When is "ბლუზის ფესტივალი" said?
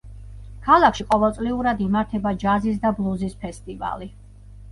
3.01-4.09